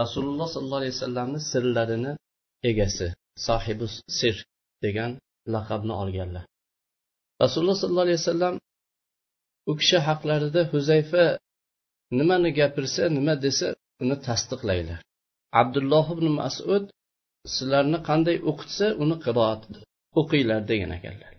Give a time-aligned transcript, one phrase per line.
[0.00, 2.12] rasululloh sollallohu alayhi vasallamni sirlarini
[2.70, 3.06] egasi
[3.46, 3.86] sohibi
[4.18, 4.36] sir
[4.84, 5.10] degan
[5.54, 6.44] laqabni olganlar.
[7.42, 8.54] Rasululloh sollallohu alayhi vasallam
[9.70, 11.24] u kishi haqlarida huzayfa
[12.18, 13.68] nimani gapirsa nima desa
[14.02, 15.00] uni tasdiqlaylar
[15.60, 16.84] abdulloh ibn masud
[17.54, 19.62] sizlarni qanday o'qitsa uni qiroat
[20.20, 21.32] o'qinglar degan ekanlar.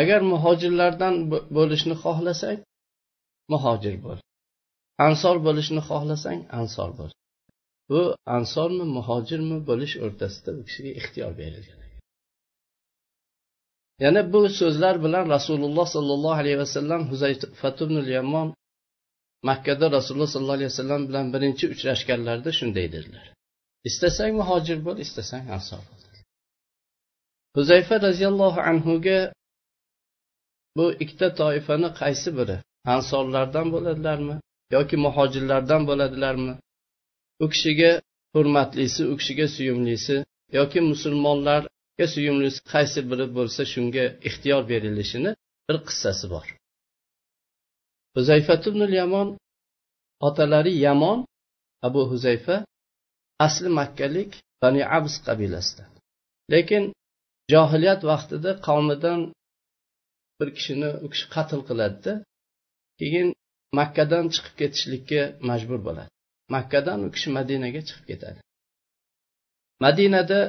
[0.00, 1.14] Agar muhojirlardan
[1.56, 2.58] bo'lishni xohlasak
[3.52, 4.18] muhojir bo'l.
[5.06, 7.12] Ansor bo'lishni xohlasang ansor bo'l.
[7.90, 8.00] Bu
[8.36, 11.80] ansormi muhojirmi bo'lish o'rtasida u kishiga ixtiyor berilgan.
[14.04, 18.48] Yana bu so'zlar bilan rasululloh sollallohu alayhi vasallam huzayfatumnul yamon
[19.48, 23.26] makkada rasululloh sollallohu alayhi vasallam bilan birinchi uchrashganlarida shunday dedilar.
[23.88, 26.02] Istasang muhojir bo'l istasang ansor bo'l.
[27.56, 29.18] Huzayfa roziyallohu anhuga
[30.76, 32.56] bu ikkita toifani qaysi biri?
[32.94, 34.34] Ansorlardan bo'ladilarmi
[34.74, 36.54] yoki muhojirlardan bo'ladilarmi?
[37.44, 37.92] U kishiga
[38.34, 40.16] hurmatlisi u kishiga suyumlisi
[40.58, 45.30] yoki musulmonlarga suyumlisi qaysi biri bo'lsa shunga ixtiyor berilishini
[45.66, 46.46] bir qissasi bor.
[48.16, 48.54] Huzayfa
[49.00, 49.28] yamon
[50.28, 51.18] otalari yamon
[51.86, 52.56] abu huzayfa
[53.46, 54.30] asli makkalik
[54.62, 55.90] bani abs qabilasidan.
[56.52, 56.84] Lekin
[57.52, 59.20] johiliyat vaqtida qavmidan
[60.38, 62.12] bir kishini u kishi qatl qiladida
[63.00, 63.28] keyin
[63.78, 66.10] makkadan chiqib ketishlikka majbur bo'ladi.
[66.54, 68.40] Makkadan u kishi madinaga chiqib ketadi.
[69.84, 70.40] Madinada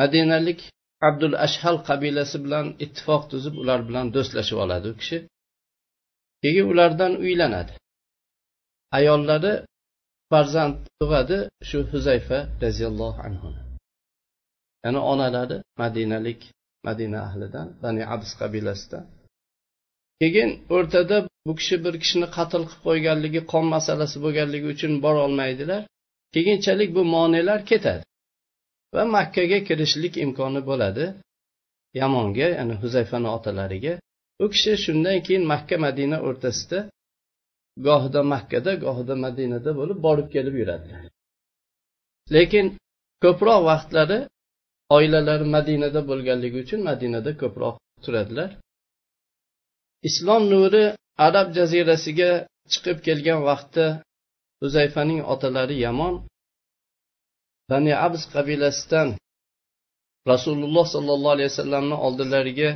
[0.00, 0.60] madinalik
[1.08, 5.18] abdul ashhal qabilasi bilan ittifoq tuzib ular bilan do'stlashib oladi u kishi.
[6.42, 7.72] Keyin ulardan uylanadi.
[8.98, 9.52] Ayollari
[10.30, 11.38] farzand tug'adi
[11.68, 13.48] shu huzayfa roziyallohu anhu
[14.84, 16.40] ya'ni onalari madinalik
[16.86, 19.04] madina ahlidan bani abs qabilasidan.
[20.20, 25.82] Keyin o'rtada bu kishi bir kishini qatl qilib qo'yganligi qon masalasi bo'lganligi uchun borolmaydilar
[26.34, 28.02] keyinchalik bu monelar ketadi
[28.94, 31.04] va makkaga kirishlik imkoni bo'ladi.
[32.00, 33.94] Yamonga ya'ni huzayfani otalariga.
[34.44, 36.78] U kishi shundan keyin makka madina o'rtasida
[37.86, 41.02] gohida makkada gohida madinada bo'lib borib kelib yuradilar.
[42.34, 42.66] Lekin
[43.24, 44.18] ko'proq vaqtlari
[44.96, 47.74] oilalari madinada bo'lganligi uchun madinada ko'proq
[48.04, 48.50] turadilar.
[50.08, 50.84] Islom nuri
[51.26, 52.30] arab jazirasiga
[52.72, 53.86] chiqib kelgan vaqtda
[54.62, 56.14] huzayfaning otalari yamon
[57.70, 59.08] bani abs qabilasidan
[60.32, 62.70] rasululloh sollallohu alayhi vasallamni oldilariga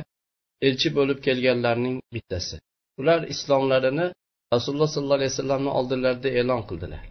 [0.67, 2.55] elchi bo'lib kelganlarning bittasi.
[2.99, 4.07] Ular islomlarini
[4.53, 7.03] rasululloh sollallohu alayhi vasallamni oldinlarida e'lon qildilar.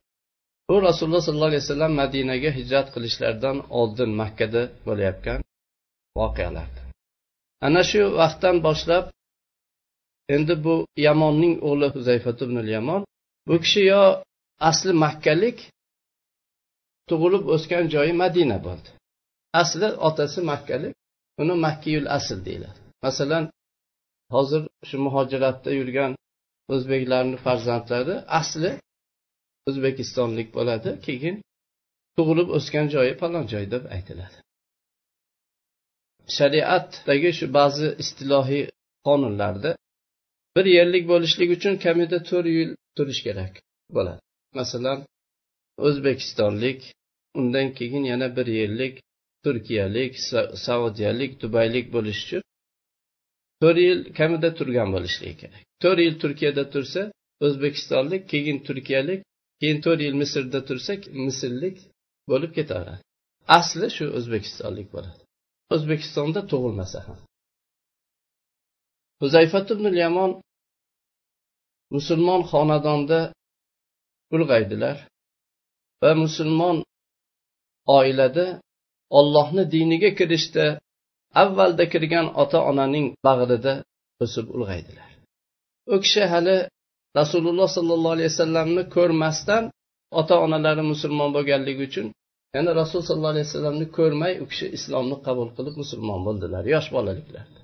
[0.68, 5.40] Bu rasululloh sollallohu alayhi vasallam madinaga hijrat qilishlaridan oldin makkada bo'layotgan
[6.18, 6.68] voqealar
[7.66, 9.04] ana shu vaqtdan boshlab
[10.34, 10.74] endi bu
[11.06, 13.02] yamonning o'g'li huzayfat ibn yamon
[13.48, 14.02] bu kishi yo
[14.70, 15.58] asli makkalik
[17.08, 18.88] tug'ilib o'sgan joyi madina bo'ldi.
[19.62, 20.94] Asli otasi makkalik
[21.42, 22.78] uni makkiyul asl deyiladi.
[23.04, 23.44] Masalan
[24.34, 26.12] hozir shu muhojiratda yurgan
[26.74, 28.70] o'zbeklarni farzandlari asli
[29.68, 31.36] o'zbekistonlik bo'ladi keyin
[32.16, 34.38] tug'ilib o'sgan joyi falon joy deb aytiladi.
[36.36, 38.64] Shariatdagi shu ba'zi istilohiy
[39.06, 39.70] qonunlarda
[40.56, 43.52] bir yillik bo'lishlik uchun kamida to'rt yil turish kerak
[43.96, 44.20] bo'ladi.
[44.60, 44.98] Masalan
[45.86, 46.80] o'zbekistonlik
[47.40, 48.94] undan keyin yana bir yillik
[49.44, 50.12] turkiyalik
[50.66, 52.42] saudiyalik dubaylik bo'lish uchun
[53.62, 55.62] to'rt yil kamida turgan bo'lishligi kerak.
[55.82, 57.02] To'rt yil turkiyada tursa
[57.46, 59.20] o'zbekistonlik keyin turkiyalik
[59.60, 60.92] keyin to'rt yil misrda tursa
[61.26, 61.76] misrlik
[62.30, 63.02] bo'lib ketaveradi
[63.58, 65.20] asli shu o'zbekistonlik bo'ladi.
[65.74, 67.18] O'zbekistonda tug'ilmasa ham.
[69.20, 70.30] Huzayfat ibn yamon
[71.94, 73.20] musulmon xonadonda
[74.34, 74.96] ulg'aydilar
[76.02, 76.76] va musulmon
[77.98, 78.46] oilada
[79.18, 80.66] ollohni diniga kirishda
[81.42, 83.74] avvalda kirgan ota onaning bag'rida
[84.24, 85.10] o'sib ulg'aydilar.
[85.94, 86.56] U kishi hali
[87.20, 89.64] rasululloh sollallohu alayhi vasallamni ko'rmasdan
[90.20, 92.06] ota onalari musulmon bo'lganligi uchun
[92.56, 97.59] yana rasululloh sollallohu alayhi vasallamni ko'rmay u kishi islomni qabul qilib musulmon bo'ldilar yosh bolaliklarda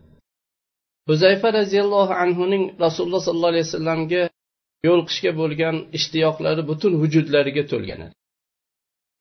[1.08, 4.23] huzayfa roziyallohu anhuning rasululloh sollallohu alayhi vasallamga
[4.88, 8.14] yo'liqishga bo'lgan ishtiyoqlari butun vujudlariga to'lgan edi.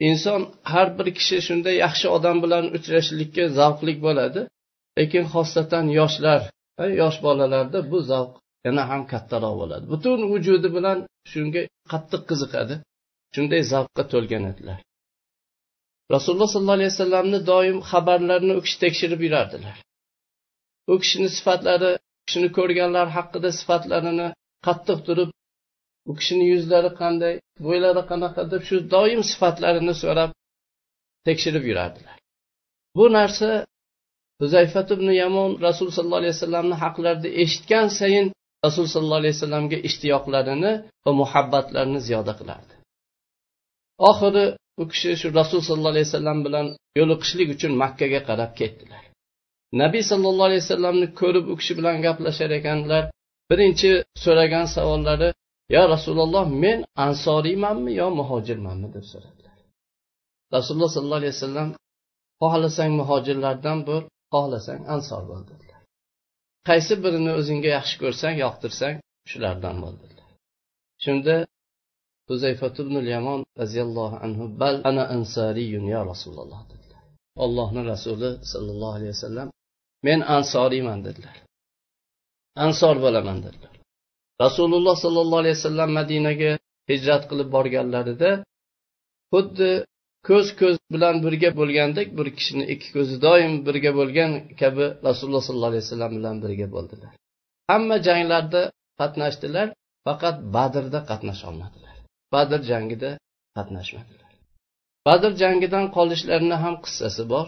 [0.09, 0.41] Inson
[0.73, 4.41] har bir kishi shunday yaxshi odam bilan uchrashishlikka zavqlik bo'ladi
[4.99, 6.41] lekin xosatan yoshlar
[7.01, 8.33] yosh bolalarda bu zavq
[8.65, 9.83] yana ham kattaroq bo'ladi.
[9.93, 10.97] Butun vujudi bilan
[11.31, 11.61] shunga
[11.91, 12.75] qattiq qiziqadi
[13.35, 14.79] shunday zavqqa to'lgan edilar.
[16.15, 19.75] Rasululloh sollallohu alayhi vasallamni doim xabarlarini u kishi tekshirib yurardilar.
[20.91, 21.91] U kishini sifatlari
[22.25, 24.27] kishini ko'rganlar haqida sifatlarini
[24.67, 25.29] qattiq turib
[26.09, 27.35] u kishini yuzlari qanday
[27.65, 30.29] bo'ylari qanaqa deb shu doim sifatlarini so'rab
[31.27, 32.17] tekshirib yurardilar.
[32.97, 33.49] Bu narsa
[34.41, 38.27] huzayfat ibn yamon rasul sollallohu alayhi vasallamni haqlarida eshitgan sayin
[38.65, 40.71] rasul sollallohu alayhi vasallamga ishtiyoqlarini
[41.05, 42.73] va muhabbatlarini ziyoda qilardi.
[44.09, 44.45] Oxiri
[44.81, 46.67] u kishi shu rasul sollallohu alayhi vasallam bilan
[46.99, 49.03] yo'liqishlik uchun makkaga qarab ketdilar.
[49.81, 53.03] Nabiy sollallohu alayhi vasallamni ko'rib u kishi bilan gaplashar ekanlar
[53.49, 53.91] birinchi
[54.23, 55.29] so'ragan savollari
[55.75, 58.87] yo rasululloh men ansoriymanmi yo muhojirmanmi?
[58.95, 59.57] deb so'radilar.
[60.55, 61.69] Rasululloh sollallohu alayhi vasallam
[62.41, 65.81] xohlasang muhojirlardan bo'l xohlasang ansor bo'l dedilar.
[66.67, 68.95] Qaysi birini o'zingga yaxshi ko'rsang yoqtirsang
[69.31, 70.29] shulardan bo'l dedilar.
[71.03, 71.35] Shunda
[72.29, 77.03] huzayfat ibn yamon roziyallohu anhu bal ana ansariyun ya rasululloh dedilar.
[77.45, 79.47] Allohni rasuli sollallohu alayhi vasallam
[80.05, 81.35] men ansoriyman dedilar.
[82.65, 83.73] Ansor bo'laman dedilar.
[84.43, 86.51] Rasululloh sollallohu alayhi vasallam madinaga
[86.91, 88.31] hijrat qilib borganlarida
[89.33, 89.69] xuddi
[90.27, 94.31] ko'z ko'z bilan birga bo'lgandek bir kishini ikki ko'zi doim birga bo'lgan
[94.61, 97.11] kabi rasululloh sollallohu alayhi vasallam bilan birga bo'ldilar.
[97.71, 98.61] Hamma janglarda
[98.99, 99.67] qatnashdilar
[100.07, 101.95] faqat badrda qatnasha olmadilar.
[102.33, 103.11] Badr jangida
[103.57, 104.31] qatnashmadilar.
[105.07, 107.47] Badr jangidan qolishlarini ham qissasi bor.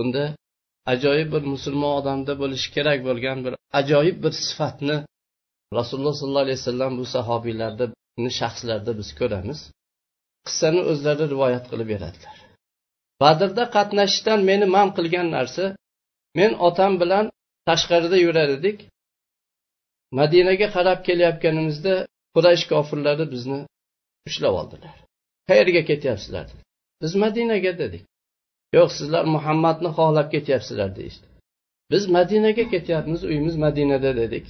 [0.00, 0.24] Unda
[0.92, 4.96] ajoyib bir musulmon odamda bo'lishi kerak bo'lgan bir ajoyib bir sifatni
[5.78, 7.84] rasululloh sollallohu alayhi vasallam bu sahobiylarda
[8.40, 9.58] shaxslarda biz ko'ramiz.
[10.46, 12.36] Qissani o'zlari rivoyat qilib beradilar.
[13.22, 15.64] Badrda qatnashishdan meni man qilgan narsa
[16.38, 17.24] men otam bilan
[17.68, 18.78] tashqarida yurar edik.
[20.20, 21.94] Madinaga qarab kelayotganimizda
[22.34, 23.60] quraysh kofirlari bizni
[24.28, 24.96] ushlab oldilar.
[25.48, 26.46] Qayerga ketyapsizlar?
[27.02, 28.04] Biz madinaga dedik.
[28.76, 31.26] Yo'q sizlar muhammadni xohlab ketyapsizlar deyishdi.
[31.92, 34.46] Biz madinaga ketyapmiz uyimiz madinada dedik.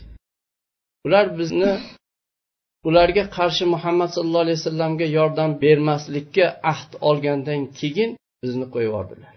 [1.06, 1.72] Ular bizni
[2.88, 8.10] ularga qarshi muhammad sallallohu alayhi vasallamga yordam bermaslikka ahd olgandan keyin
[8.42, 9.32] bizni qo'yib yubordilar.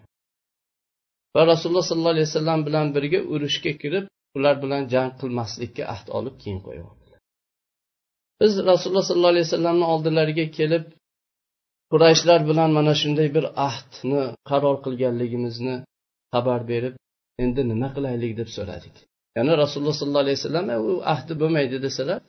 [1.36, 4.06] Va rasululloh sollallohu alayhi vasallam bilan birga urushga kirib
[4.38, 7.20] ular bilan jang qilmaslikka ahd olib keyin qo'yib yubordilar.
[8.42, 10.84] Biz rasululloh sollallohu alayhi vasallamni oldilariga kelib
[11.92, 15.76] qurayshlar bilan mana shunday bir ahdni qaror qilganligimizni
[16.34, 16.96] xabar berib
[17.44, 18.96] endi nima qilaylik deb so'radik.
[19.38, 22.20] Ya'ni rasululloh sollallohu alayhi vasallam u ahdi bo'lmaydi desalar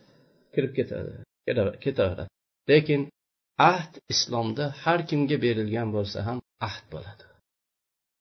[0.55, 1.13] kirib ketadi
[1.85, 2.31] ketaveradi.
[2.71, 3.01] Lekin
[3.73, 6.39] ahd islomda har kimga berilgan bo'lsa ham
[6.69, 7.25] ahd bo'ladi.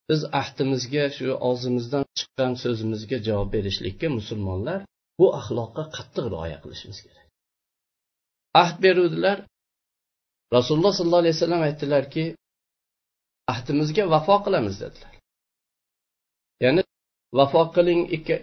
[0.08, 4.80] Biz ahdimizga shu og'zimizdan chiqqan so'zimizga javob berishlikka musulmonlar
[5.18, 7.26] bu axloqqa qattiq rioya qilishimiz kerak.
[8.62, 9.38] Ahd beruvdilar
[10.56, 12.24] rasululloh sollallohu alayhi vasallam aytdilarki
[13.52, 15.14] ahdimizga vafo qilamiz dedilar.
[16.64, 16.82] Ya'ni
[17.38, 18.00] vafo qiling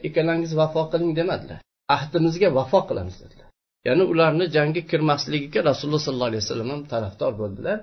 [0.08, 1.60] ikkalangiz vafo qiling demadilar.
[1.98, 3.50] Ahdimizga vafo qilamiz dedilar.
[3.88, 7.78] Ya'ni ularni jangga kirmasligiga rasululloh sollallohu alayhi vasallam ham tarafdor bo'ldilar.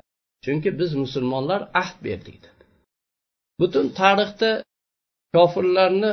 [0.45, 2.63] Chunki biz musulmonlar ahd berdik dedi
[3.63, 4.51] butun tarixda
[5.35, 6.13] kofirlarni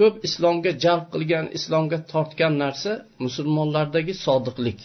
[0.00, 2.92] ko'p islomga jalb qilgan islomga tortgan narsa
[3.24, 4.80] musulmonlardagi sodiqlik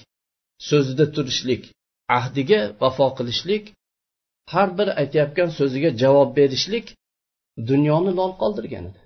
[0.69, 1.63] so'zida turishlik
[2.17, 3.63] ahdiga vafo qilishlik
[4.53, 6.85] har bir aytayotgan so'ziga javob berishlik
[7.69, 9.01] dunyoni lol qoldirgan edi.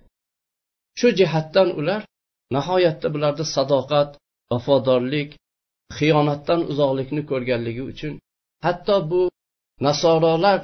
[0.99, 2.01] Shu jihatdan ular
[2.55, 4.09] nihoyatda bularda sadoqat
[4.51, 5.29] vafodorlik
[5.97, 8.13] xiyonatdan uzoqlikni ko'rganligi uchun
[8.65, 9.21] hatto bu
[9.87, 10.59] nasorolar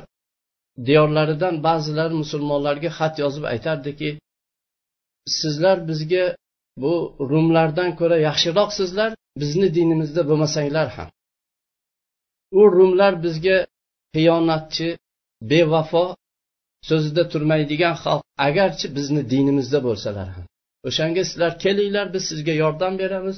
[0.88, 4.10] diyorlaridan ba'zilari musulmonlarga xat yozib aytardiki
[5.39, 6.25] sizlar bizga
[6.84, 6.93] bu
[7.31, 11.10] rumlardan ko'ra yaxshiroqsizlar bizni dinimizda bo'lmasanglar ham.
[12.60, 13.57] U rumlar bizga
[14.15, 14.89] xiyonatchi
[15.51, 16.05] bevafo
[16.89, 20.45] so'zida turmaydigan xalq agarchi bizni dinimizda bo'lsalar ham.
[20.88, 23.38] O'shanga sizlar kelinglar biz sizga yordam beramiz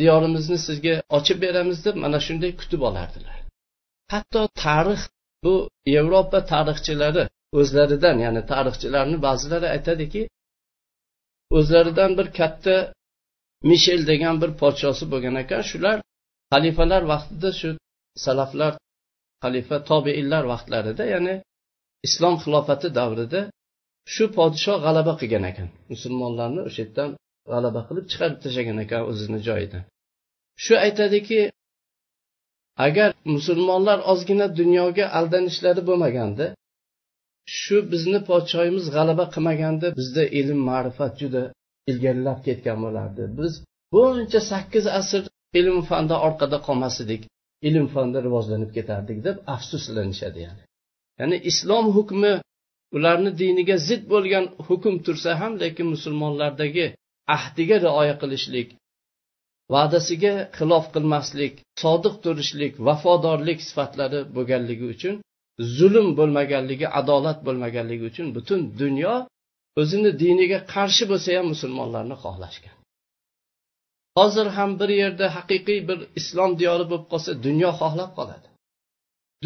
[0.00, 3.36] diyorimizni sizga ochib beramiz deb mana shunday kutib olardilar.
[4.12, 5.02] Hatto tarix
[5.44, 5.54] bu
[5.94, 7.24] yevropa tarixchilari
[7.60, 10.22] o'zlaridan ya'ni tarixchilarni ba'zilari aytadiki
[11.58, 12.76] o'zlaridan bir katta
[13.70, 15.96] mishel degan bir podshosi bo'lgan ekan shular
[16.52, 17.70] xalifalar vaqtida shu
[18.24, 18.72] salaflar
[19.44, 21.34] xalifa tobeinlar vaqtlarida ya'ni
[22.06, 23.40] islom xilofati davrida
[24.14, 25.68] shu podshoh g'alaba qilgan ekan.
[25.92, 27.10] Musulmonlarni o'sha yerdan
[27.52, 29.82] g'alaba qilib chiqarib tashlagan ekan o'zini joyidan.
[30.64, 31.40] Shu aytadiki
[32.86, 36.46] agar musulmonlar ozgina dunyoga aldanishlari bo'lmaganda
[37.60, 41.42] shu bizni podshoyimiz g'alaba qilmaganda bizda ilm ma'rifat juda
[41.90, 43.22] ilgarilab ketgan bo'lardi.
[43.38, 43.52] Biz
[43.94, 45.22] buncha sakkiz asr
[45.60, 47.22] ilm fanda orqada qolmas edik.
[47.68, 50.62] Ilm fanda rivojlanib ketardik deb afsuslanishadi ya'ni.
[51.20, 52.32] Ya'ni islom hukmi
[52.96, 56.86] ularni diniga zid bo'lgan hukm tursa ham lekin musulmonlardagi
[57.36, 58.68] ahdiga rioya qilishlik
[59.74, 65.14] va'dasiga xilof qilmaslik sodiq turishlik vafodorlik sifatlari bo'lganligi uchun
[65.78, 69.14] zulm bo'lmaganligi adolat bo'lmaganligi uchun butun dunyo
[69.80, 72.75] o'zini diniga qarshi bo'lsa ham musulmonlarni xohlashgan.
[74.18, 78.46] Hozir ham bir yerda haqiqiy bir islom diyori bo'lib qolsa dunyo xohlab qoladi.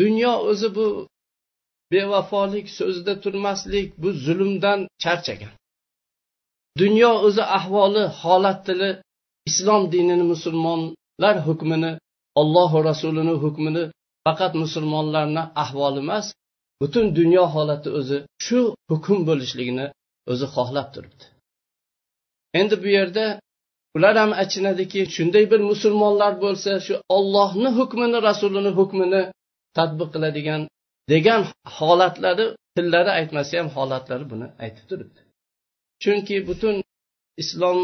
[0.01, 0.87] Dunyo o'zi bu
[1.93, 5.55] bevafolik so'zida turmaslik bu zulmdan charchagan.
[6.81, 8.91] Dunyo o'zi ahvoli holat tili
[9.49, 11.93] islom dinini musulmonlar hukmini
[12.41, 13.85] ollohu rasulini hukmini
[14.27, 16.27] faqat musulmonlarni ahvoli emas
[16.81, 18.61] butun dunyo holati o'zi shu
[18.91, 19.87] hukm bo'lishligini
[20.33, 21.25] o'zi xohlab turibdi.
[22.61, 23.25] Endi bu yerda
[23.97, 29.23] ular ham achinadiki shunday bir musulmonlar bo'lsa shu ollohni hukmini rasulini hukmini
[29.77, 30.63] tadbiq qiladigan
[31.13, 31.43] degan
[31.77, 35.21] holatlari tillari aytmasa ham holatlari buni aytib turibdi.
[36.03, 36.77] Chunki butun
[37.43, 37.79] islom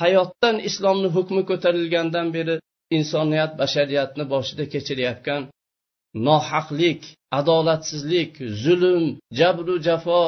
[0.00, 2.54] hayotdan islomni hukmi ko'tarilgandan beri
[2.98, 5.42] insoniyat bashariyatni boshida kechirayotgan
[6.28, 7.02] nohaqlik
[7.38, 8.32] adolatsizlik
[8.64, 9.04] zulm
[9.38, 10.22] jabru jafo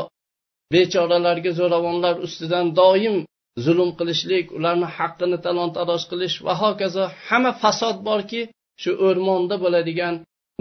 [0.75, 3.17] bechoralarga zo'ravonlar ustidan doim
[3.65, 8.43] zulm qilishlik ularni haqqini talon taroj qilish va hokazo hamma fasod borki
[8.83, 10.15] shu o'rmonda bo'ladigan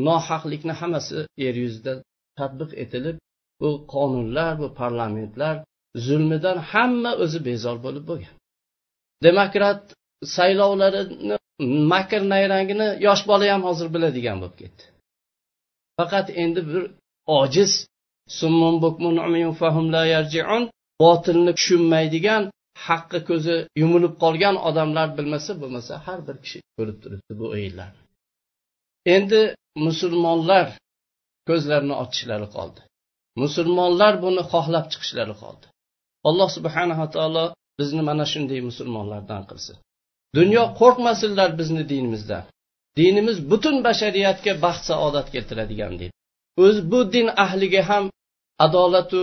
[0.07, 1.93] nohaqlikni hammasi yer yuzida
[2.39, 3.17] tadbiq etilib
[3.61, 5.55] bu qonunlar bu parlamentlar
[6.07, 8.35] zulmidan hamma o'zi bezor bo'lib bo'lgan.
[9.27, 9.81] Demokrat
[10.35, 11.35] saylovlarini
[11.91, 14.83] makr nayrangini yosh bola ham hozir biladigan bo'lib ketdi.
[15.97, 16.83] Faqat endi bir
[17.39, 17.71] ojiz
[21.03, 22.43] botilni tushunmaydigan
[22.85, 28.01] haqqi ko'zi yumilib qolgan odamlar bilmasa bo'lmasa har bir kishi ko'rib turibdi bu o'yinlarni
[29.15, 29.41] endi
[29.87, 30.67] musulmonlar
[31.49, 32.81] ko'zlarini ochishlari qoldi.
[33.43, 35.65] Musulmonlar buni xohlab chiqishlari qoldi.
[36.29, 37.45] Alloh subhanava taolo
[37.79, 39.75] bizni mana shunday musulmonlardan qilsin.
[40.37, 42.43] Dunyo qo'rqmasinlar bizni dinimizdan.
[42.99, 46.11] Dinimiz butun bashariyatga baxt saodat keltiradigan din
[46.63, 48.05] o'zi bu din ahliga ham
[48.65, 49.21] adolatu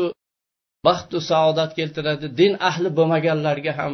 [0.86, 2.26] baxtu saodat keltiradi.
[2.40, 3.92] Din ahli bo'lmaganlarga ham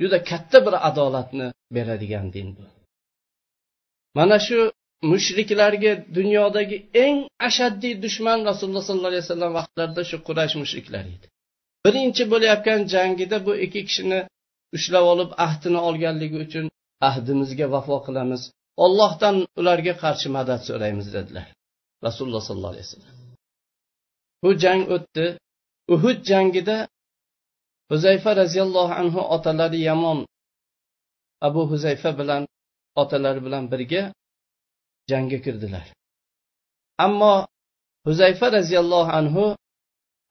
[0.00, 2.64] juda katta bir adolatni beradigan din bu.
[4.18, 4.58] Mana shu
[5.12, 7.16] mushriklarga dunyodagi eng
[7.48, 11.26] ashaddiy dushman rasululloh sollallohu alayhi vasallam vaqtlarida shu quraysh mushriklari edi.
[11.84, 14.20] Birinchi bo'layotgan jangida bu ikki kishini
[14.76, 16.66] ushlab olib ahdini olganligi uchun
[17.08, 18.42] ahdimizga vafo qilamiz.
[18.84, 21.46] Ollohdan ularga qarshi madad so'raymiz dedilar
[22.06, 23.14] rasululloh sollallohu alayhi vasallam.
[24.42, 25.26] Bu jang o'tdi.
[25.88, 26.88] Uhud jangida
[27.90, 30.26] huzayfa roziyallohu anhu otalari yamon
[31.40, 32.42] abu huzayfa bilan
[33.02, 34.02] otalari bilan birga
[35.10, 35.86] jangga kirdilar.
[36.98, 37.34] Ammo
[38.06, 39.44] huzayfa roziyallohu anhu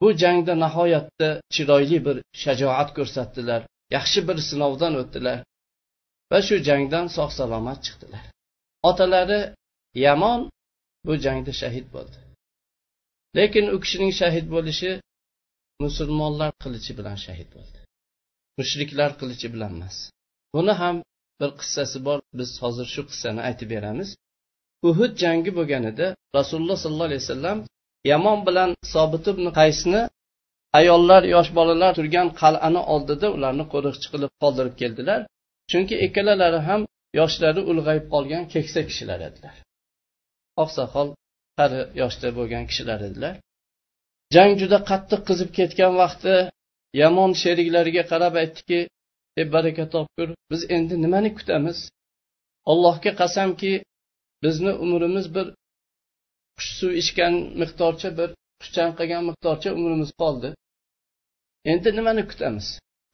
[0.01, 3.62] bu jangda nihoyatda chiroyli bir shajoat ko'rsatdilar.
[3.95, 5.39] Yaxshi bir sinovdan o'tdilar
[6.31, 8.24] va shu jangdan sog' salomat chiqdilar.
[8.89, 9.41] Otalari
[10.05, 10.41] yamon
[11.05, 12.17] bu jangda shahid bo'ldi.
[13.38, 14.91] Lekin u kishining shahid bo'lishi
[15.85, 17.79] musulmonlar qilichi bilan shahid bo'ldi.
[18.59, 19.97] Mushriklar qilichi bilan emas.
[20.55, 20.95] Buni ham
[21.41, 22.19] bir qissasi bor.
[22.39, 24.09] Biz hozir shu qissani aytib beramiz.
[24.89, 27.57] Uhud jangi bo'lganida rasululloh sollallohu alayhi vasallam
[28.11, 30.01] yamon bilan sobit ibn qaysni
[30.79, 35.19] ayollar yosh bolalar turgan qal'ani oldida ularni qo'riqchi qilib qoldirib keldilar.
[35.71, 36.81] Chunki ikkalalari ham
[37.19, 39.55] yoshlari ulg'ayib qolgan keksa kishilar edilar.
[40.63, 41.07] Oqsoqol
[41.59, 43.35] qari yoshda bo'lgan kishilar edilar.
[44.33, 46.35] Jang juda qattiq qizib ketgan vaqti
[47.01, 48.79] yamon sheriklariga qarab aytdiki
[49.39, 51.77] ey baraka topkur biz endi nimani kutamiz?
[52.71, 53.73] Allohga qasamki
[54.43, 55.47] bizni umrimiz bir
[56.57, 60.49] qush suv ichgan miqdorcha bir qush chanqagan miqdorcha umrimiz qoldi.
[61.71, 62.67] Endi nimani kutamiz?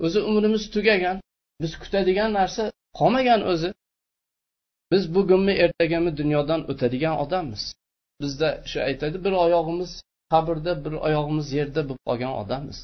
[0.05, 1.17] O'zi umrimiz tugagan
[1.61, 2.63] biz kutadigan narsa
[2.99, 3.69] qolmagan o'zi.
[4.91, 7.63] Biz bugunmi ertagami dunyodan o'tadigan odammiz.
[8.21, 9.91] Bizda shu aytadi bir oyog'imiz
[10.33, 12.77] qabrda bir oyog'imiz yerda bo'lib qolgan odammiz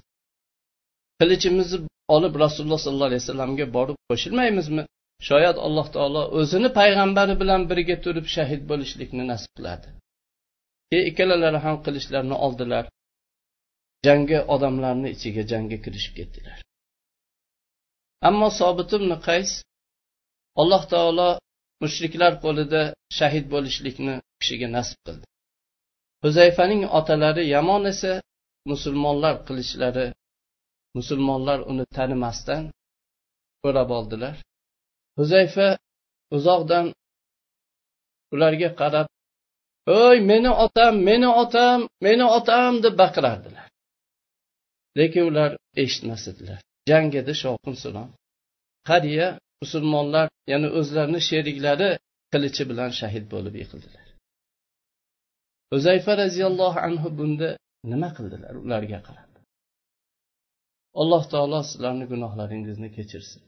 [1.19, 1.79] qilichimizni
[2.15, 4.83] olib rasululloh sollallohu alayhi vasallamga borib qo'shilmaymizmi?
[5.29, 9.87] Shoyat alloh taolo o'zini payg'ambari bilan birga turib shahid bo'lishlikni nasib qiladi
[10.89, 12.85] keyin ikkalalari ham qilichlarini oldilar.
[14.07, 16.57] Jangga odamlarni ichiga jangga kirishib ketdilar.
[18.29, 19.51] Ammo sobit ibn qays
[20.61, 21.29] alloh taolo
[21.83, 22.81] mushriklar qo'lida
[23.17, 25.25] shahid bo'lishlikni kishiga nasib qildi.
[26.25, 28.13] Huzayfaning otalari yamon esa
[28.71, 30.07] musulmonlar qilichlari
[30.97, 32.63] musulmonlar uni tanimasdan
[33.67, 34.35] o'rab oldilar.
[35.19, 35.67] Huzayfa
[36.35, 36.85] uzoqdan
[38.33, 39.07] ularga qarab
[39.99, 42.71] o'y meni otam meni otam meni otam!
[42.85, 43.67] deb baqirardilar.
[44.97, 45.51] Lekin ular
[45.83, 48.09] eshitmas edilar jang edi shovqin suron.
[48.89, 49.27] Qariya
[49.61, 51.89] musulmonlar ya'ni o'zlarini sheriklari
[52.33, 54.04] qilichi bilan shahid bo'lib yiqildilar.
[55.75, 57.49] Uzayfa roziyallohu anhu bunda
[57.91, 58.53] nima qildilar?
[58.65, 59.25] Ularga qarab
[61.01, 63.41] alloh taolo sizlarni gunohlaringizni kechirsin.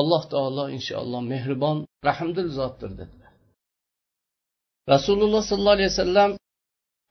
[0.00, 3.32] Alloh taolo inshaalloh mehribon rahmdil zotdir dedilar.
[4.92, 6.30] Rasululloh sollallohu alayhi vasallam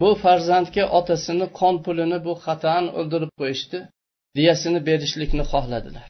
[0.02, 3.80] bu farzandga otasini qon pulini bu xatan o'ldirib qo'yishdi
[4.38, 6.06] diyasini berishlikni xohladilar.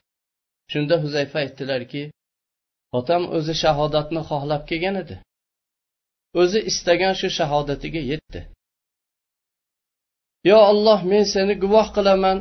[0.72, 2.02] Shunda huzayfa aytdilarki
[2.98, 5.16] otam o'zi shahodatni xohlab kelgan edi.
[6.40, 8.40] O'zi istagan shu shahodatiga yetdi.
[10.50, 12.38] Yo olloh men seni guvoh qilaman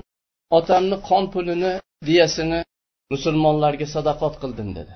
[0.58, 1.74] otamni qon pulini
[2.08, 2.60] diyasini
[3.14, 4.94] musulmonlarga sadaqot qildim dedi.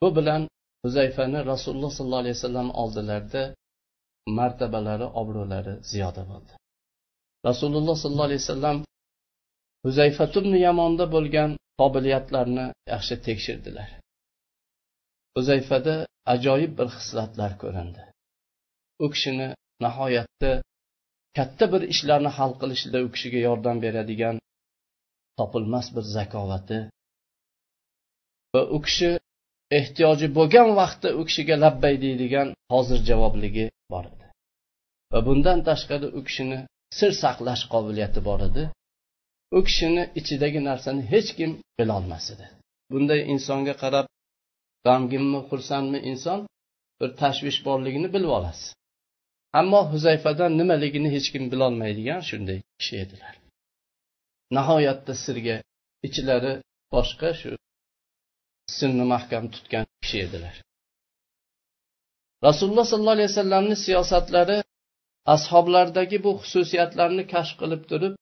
[0.00, 0.42] Bu bilan
[0.84, 3.42] huzayfani rasululloh sollallohu alayhi vasallam oldilarida
[4.38, 6.52] martabalari obro'lari ziyoda bo'ldi.
[7.48, 8.78] Rasululloh sollallohu alayhi vasallam
[9.84, 13.88] huzayfatubni yamonda bo'lgan qobiliyatlarni yaxshi tekshirdilar.
[15.36, 15.94] Huzayfada
[16.34, 18.02] ajoyib bir xislatlar ko'rindi.
[19.04, 19.48] U kishini
[19.84, 20.52] nihoyatda
[21.38, 24.36] katta bir ishlarni hal qilishda u kishiga yordam beradigan
[25.38, 26.78] topilmas bir zakovati
[28.54, 29.10] va u kishi
[29.78, 34.26] ehtiyoji bo'lgan vaqtda u kishiga labbay deydigan hozir javobligi bor edi.
[35.12, 36.58] Va bundan tashqari u kishini
[36.98, 38.64] sir saqlash qobiliyati bor edi.
[39.56, 42.46] U kishini ichidagi narsani hech kim bilolmas edi.
[42.92, 44.06] Bunday insonga qarab
[44.86, 46.40] g'amginmi xursandmi inson
[47.00, 48.68] bir tashvish borligini bilib olasiz.
[49.60, 53.34] Ammo huzayfadan nimaligini hech kim bilolmaydigan shunday kishi edilar.
[54.56, 55.56] Nihoyatda sirga
[56.06, 56.52] ichlari
[56.94, 57.50] boshqa shu
[58.76, 60.54] sirni mahkam tutgan kishi edilar.
[62.46, 64.58] Rasululloh sollallohu alayhi vasallamni siyosatlari
[65.34, 68.14] ashoblardagi bu xususiyatlarni kashf qilib turib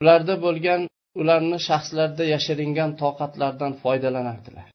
[0.00, 0.82] ularda bo'lgan
[1.20, 4.66] ularni shaxslarida yashiringan toqatlardan foydalanardilar.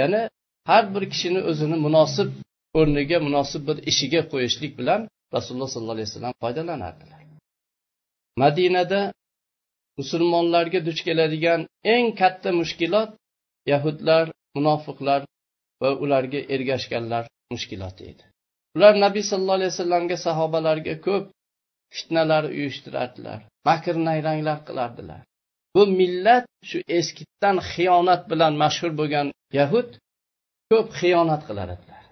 [0.00, 0.22] Ya'ni
[0.70, 2.30] har bir kishini o'zini munosib
[2.78, 5.00] o'rniga munosib bir ishiga qo'yishlik bilan
[5.36, 7.20] rasululloh sollallohu alayhi vasallam foydalanardilar
[8.42, 9.00] madinada
[10.00, 11.60] musulmonlarga duch keladigan
[11.94, 13.10] eng katta mushkilot
[13.72, 14.24] yahudlar
[14.56, 15.20] munofiqlar
[15.82, 18.24] va ularga ergashganlar mushkiloti edi.
[18.76, 21.24] Ular nabiy sallallohu alayhi vasallamga sahobalarga ko'p
[21.96, 25.20] fitnalar uyushtirardilar makr nayranglar qilardilar.
[25.74, 29.26] Bu millat shu eskitdan xiyonat bilan mashhur bo'lgan
[29.58, 29.88] yahud
[30.70, 32.02] ko'p xiyonat qilar edilar.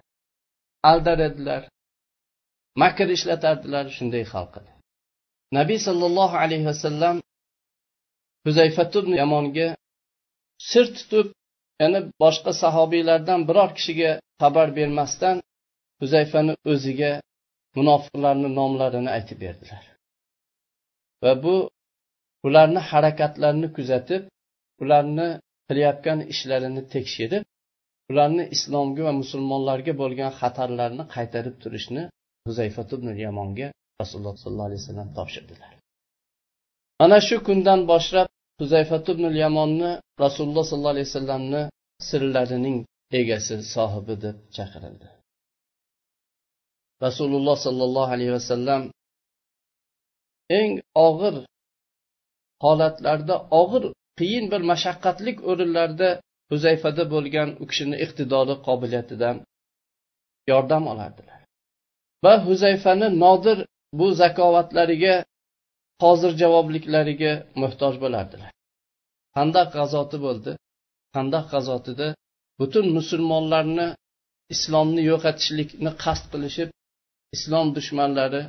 [0.91, 1.61] Aldar edilar.
[2.81, 4.71] Makr ishlatardilar shunday xalq edi
[5.57, 7.15] nabiy sollallohu alayhi vasallam
[8.45, 9.67] huzayfatubn yamonga
[10.71, 11.27] sir tutib
[11.81, 15.37] yana boshqa sahobiylardan biror kishiga xabar bermasdan
[16.01, 17.11] huzayfani o'ziga
[17.77, 19.83] munofiqlarni nomlarini aytib berdilar.
[21.23, 21.55] Va bu
[22.47, 24.21] ularni harakatlarini kuzatib
[24.83, 25.27] ularni
[25.67, 27.43] qilayotgan ishlarini tekshirib
[28.11, 32.03] ularni islomga va musulmonlarga bo'lgan xatarlarni qaytarib turishni
[32.47, 33.67] huzayfat ibn yamonga
[34.01, 35.71] rasululloh sollallohu alayhi vasallam topshirdilar.
[37.01, 38.27] Mana shu kundan boshlab
[38.61, 39.91] huzayfat ibn yamonni
[40.23, 41.61] rasululloh sollallohu alayhi vasallamni
[42.09, 42.77] sirlarining
[43.19, 45.07] egasi sohibi deb chaqirildi.
[47.05, 48.81] Rasululloh sollallohu alayhi vasallam
[50.59, 50.71] eng
[51.07, 51.35] og'ir
[52.65, 53.83] holatlarda og'ir
[54.19, 56.09] qiyin bir mashaqqatlik o'rinlarda
[56.51, 59.35] huzayfada bo'lgan u kishini iqtidori qobiliyatidan
[60.51, 61.39] yordam olardilar.
[62.25, 63.57] Va huzayfani nodir
[63.99, 65.15] bu zakovatlariga
[66.03, 68.51] hozir javobliklariga muhtoj bo'lardilar.
[69.35, 70.51] Qandaq g'azoti bo'ldi?
[71.15, 72.07] Qandaq g'azotida
[72.59, 73.87] butun musulmonlarni
[74.53, 76.69] islomni yo'qotishlikni qasd qilishib
[77.35, 78.41] islom dushmanlari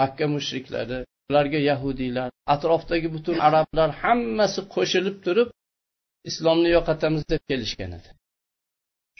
[0.00, 0.98] makka mushriklari
[1.30, 5.48] ularga yahudiylar atrofdagi butun arablar hammasi qo'shilib turib
[6.30, 8.08] islomni yo'qotamiz deb kelishgan edi.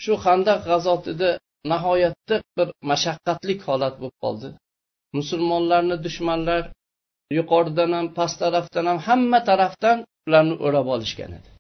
[0.03, 1.31] Shu handaq g'azotida
[1.73, 4.49] nihoyatda bir mashaqqatli holat bo'lib qoldi.
[5.19, 6.63] Musulmonlarni dushmanlar
[7.39, 11.51] yuqoridan ham past tarafdan ham hamma tarafdan ularni o'rab olishgan edi.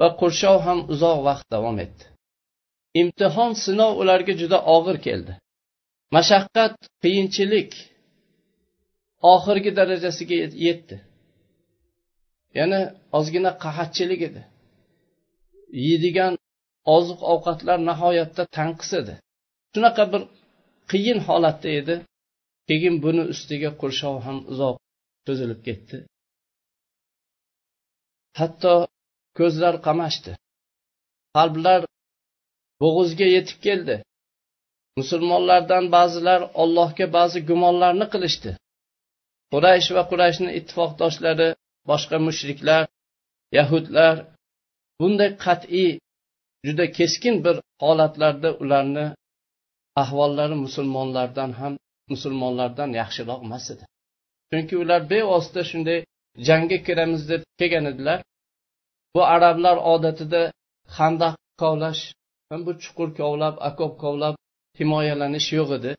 [0.00, 2.04] Va qurshov ham uzoq vaqt davom etdi.
[3.00, 5.32] Imtihon sinov ularga juda og'ir keldi.
[6.16, 7.70] Mashaqqat qiyinchilik
[9.32, 10.96] oxirgi darajasiga yetdi.
[12.58, 12.80] Yana
[13.18, 14.42] ozgina qahatchilik edi.
[15.86, 16.34] Yeydigan
[16.96, 19.14] oziq ovqatlar nihoyatda tanqis edi.
[19.72, 20.22] Shunaqa bir
[20.90, 21.94] qiyin holatda edi.
[22.68, 24.76] Keyin buni ustiga qurshov ham uzoq
[25.26, 25.96] cho'zilib ketdi.
[28.40, 28.74] Hatto
[29.38, 30.32] ko'zlar qamashdi.
[31.36, 31.80] Qalblar
[32.82, 33.96] bo'g'izga yetib keldi.
[35.00, 38.50] Musulmonlardan ba'zilar ollohga ba'zi gumonlarni qilishdi.
[39.54, 41.48] Quraysh va qurayshni ittifoqdoshlari
[41.90, 42.82] boshqa mushriklar
[43.58, 44.14] yahudlar
[45.00, 45.90] bunday qat'iy
[46.66, 49.06] juda keskin bir holatlarda ularni
[50.02, 51.74] ahvollari musulmonlardan ham
[52.12, 53.84] musulmonlardan yaxshiroq emas edi.
[54.50, 55.98] Chunki ular bevosita shunday
[56.48, 58.18] jangga kiramiz deb kelgan edilar.
[59.14, 60.42] Bu arablar odatida
[60.98, 62.02] handaq kovlash
[62.66, 64.34] bu chuqur kovlab okop kovlab
[64.78, 65.92] himoyalanish yo'q edi.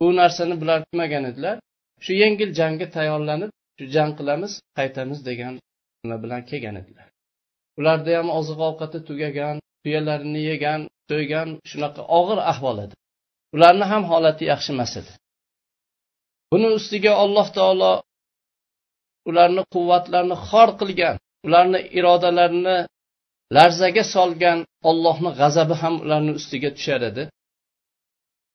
[0.00, 1.56] Bu narsani bular qilmagan edilar.
[2.04, 5.54] Shu yengil jangga tayyorlanib shu jang qilamiz qaytamiz degan
[6.02, 7.08] nima bilan kelgan edilar.
[7.78, 10.80] Ularda ham oziq ovqati tugagan tuyalarini yegan
[11.10, 12.94] to'ygan shunaqa og'ir ahvol edi.
[13.54, 15.12] Ularni ham holati yaxshi emas edi.
[16.50, 17.92] Buni ustiga alloh taolo
[19.28, 22.76] ularni quvvatlarini xor qilgan ularni irodalarini
[23.56, 24.58] larzaga solgan
[24.90, 27.24] ollohni g'azabi ham ularni ustiga tushar edi.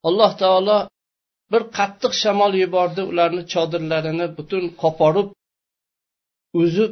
[0.08, 0.78] Alloh taolo
[1.54, 5.30] bir qattiq shamol yubordi ularni chodirlarini butun qoporib
[6.64, 6.92] uzib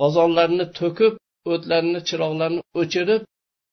[0.00, 1.14] qozonlarini to'kib
[1.52, 3.22] o'tlarini chiroqlarini o'chirib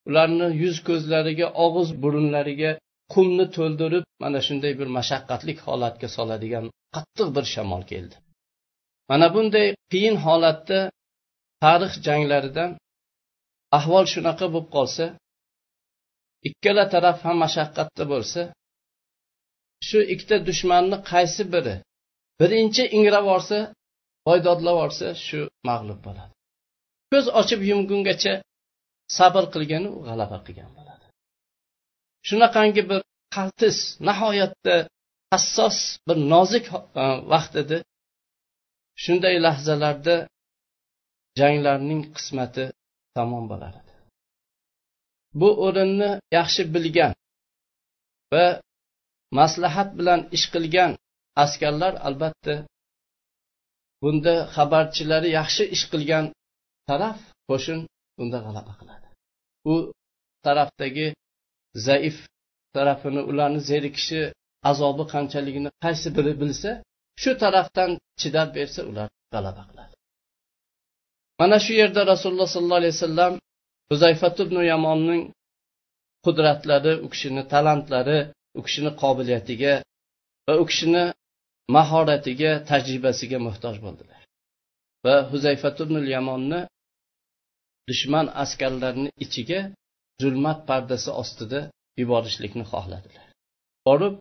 [0.09, 2.71] ularni yuz ko'zlariga og'iz burunlariga
[3.13, 6.65] qumni to'ldirib mana shunday bir mashaqqatli holatga soladigan
[6.95, 8.15] qattiq bir shamol keldi.
[9.09, 10.79] Mana bunday qiyin holatda
[11.63, 12.71] tarix janglaridan
[13.77, 15.05] ahvol shunaqa bo'lib qolsa
[16.49, 18.41] ikkala taraf ham mashaqqatda bo'lsa
[19.87, 21.75] shu ikkita dushmanni qaysi biri?
[22.39, 23.57] Birinchi ingrab yuborsa
[24.27, 25.39] boydodlab yuborsa shu
[25.69, 26.33] mag'lub bo'ladi.
[27.11, 28.33] Ko'z ochib yumgungacha
[29.17, 31.05] sabr qilgani u g'alaba qilgan bo'ladi.
[32.27, 33.01] Shunaqangi bir
[33.35, 34.75] qaltis nihoyatda
[35.31, 37.77] hassos bir nozik e, vaqt edi.
[39.03, 40.15] Shunday lahzalarda
[41.39, 42.65] janglarning qismati
[43.17, 43.93] tamom bo'lar edi.
[45.39, 47.13] Bu o'rinni yaxshi bilgan
[48.33, 48.45] va
[49.39, 50.91] maslahat bilan ish qilgan
[51.43, 52.55] askarlar albatta
[54.01, 56.25] bunda xabarchilari yaxshi ish qilgan
[56.89, 57.79] taraf qo'shin
[58.17, 59.07] bunda g'alaba qiladi.
[59.71, 59.73] U
[60.45, 61.07] tarafdagi
[61.87, 62.17] zaif
[62.75, 64.21] tarafini ularni zerikishi
[64.71, 66.71] azobi qanchaligini qaysi biri bilsa
[67.21, 67.91] shu tarafdan
[68.21, 69.95] chidab bersa ular g'alaba qiladi.
[71.39, 73.33] Mana shu yerda rasululloh sollallohu alayhi vasallam
[73.89, 75.23] huzayfat ibn yamonning
[76.25, 78.19] qudratlari u kishini talantlari
[78.57, 79.73] u kishini qobiliyatiga
[80.47, 81.03] va u kishini
[81.75, 84.21] mahoratiga tajribasiga muhtoj bo'ldilar.
[85.05, 86.59] Va huzayfat ibn yamonni
[87.89, 89.59] dushman askarlarini ichiga
[90.21, 91.59] zulmat pardasi ostida
[92.01, 93.27] yuborishlikni xohladilar.
[93.87, 94.15] Borib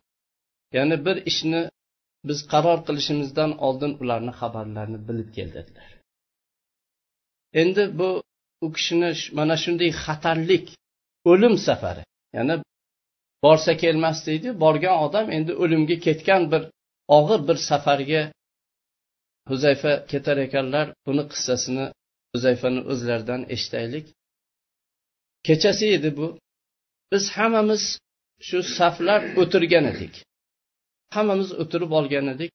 [0.77, 1.61] ya'ni bir ishni
[2.29, 5.89] biz qaror qilishimizdan oldin ularni xabarlarini bilib kel dedilar.
[7.61, 8.09] Endi bu
[8.65, 10.65] u kishini mana shunday xatarlik
[11.31, 12.03] o'lim safari
[12.37, 12.55] ya'ni
[13.43, 16.63] borsa kelmas deydi borgan odam endi o'limga ketgan bir
[17.17, 18.21] og'ir bir safarga
[19.51, 20.85] huzayfa ketar ekanlar.
[21.05, 21.85] Buni qissasini
[22.33, 24.05] huzayfani o'zlaridan eshitaylik.
[25.47, 26.27] Kechasi edi bu.
[27.11, 27.83] Biz hammamiz
[28.47, 30.13] shu saflar o'tirgan edik.
[31.15, 32.51] Hammamiz o'tirib olgan edik.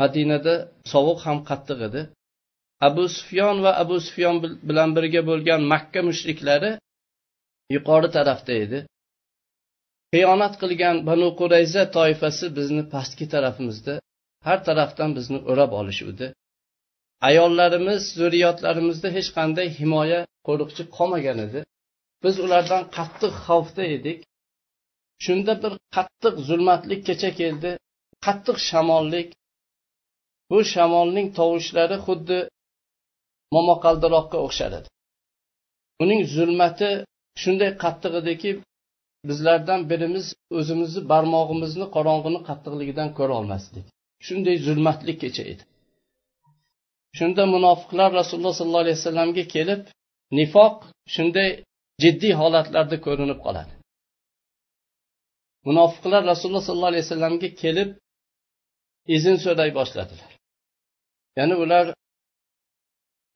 [0.00, 0.54] Madinada
[0.92, 2.02] sovuq ham qattiq edi.
[2.88, 4.36] Abu sufyon va abu sufyon
[4.68, 6.70] bilan birga bo'lgan makka mushriklari
[7.74, 8.78] yuqori tarafda edi.
[10.12, 13.94] Xiyonat qilgan banu qurayza toifasi bizni pastki tarafimizda
[14.46, 16.26] har tarafdan bizni o'rab olishuvdi.
[17.28, 21.60] Ayollarimiz zurriyotlarimizda hech qanday himoya qo'riqchi qolmagan edi.
[22.24, 24.18] Biz ulardan qattiq xavfda edik.
[25.24, 27.70] Shunda bir qattiq zulmatlik kecha keldi
[28.26, 29.28] qattiq shamollik.
[30.50, 32.38] Bu shamolning tovushlari xuddi
[33.56, 34.88] momaqaldiroqqa o'xshar edi
[36.02, 36.90] uning zulmati
[37.42, 38.50] shunday qattiq ediki
[39.28, 40.26] bizlardan birimiz
[40.58, 43.84] o'zimizni barmog'imizni qorong'ini qattiqligidan ko'ra olmasdik.
[44.26, 45.62] Shunday zulmatli kecha edi.
[47.18, 49.82] Shunda munofiqlar rasululloh sollallohu alayhi vasallamga kelib
[50.38, 50.76] nifoq
[51.14, 51.50] shunday
[52.02, 53.72] jiddiy holatlarda ko'rinib qoladi.
[55.68, 57.90] Munofiqlar rasululloh sollallohu alayhi vasallamga kelib
[59.16, 60.30] izn so'ray boshladilar.
[61.38, 61.86] Ya'ni ular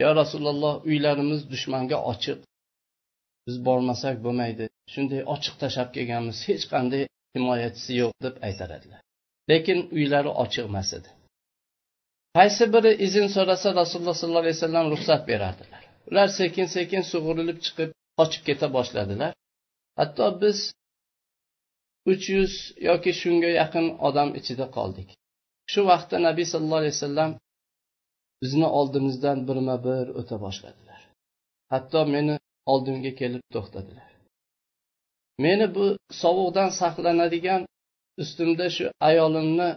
[0.03, 2.39] yo rasululloh uylarimiz dushmanga ochiq
[3.47, 4.65] biz bormasak bo'lmaydi.
[4.93, 7.03] Shunday ochiq tashlab kelganmiz hech qanday
[7.37, 9.01] himoyachisi yo'q deb aytar edilar
[9.51, 11.11] lekin uylari ochiq emas edi.
[12.39, 15.83] Qaysi biri izn so'rasa rasululloh sollallohu alayhi vasallam ruxsat berardilar.
[16.11, 19.33] Ular sekin sekin sug'urilib chiqib qochib keta boshladilar.
[20.01, 20.59] Hatto biz
[22.13, 22.53] uch yuz
[22.89, 25.09] yoki shunga yaqin odam ichida qoldik.
[25.73, 27.31] Shu vaqtda nabiy sallallohu alayhi vasallam
[28.43, 31.01] bizni oldimizdan birma bir o'ta boshladilar.
[31.73, 32.35] Hatto meni
[32.73, 34.09] oldimga kelib to'xtadilar.
[35.45, 35.87] Meni bu
[36.23, 37.63] sovuqdan saqlanadigan
[38.23, 39.69] ustimda shu ayolimni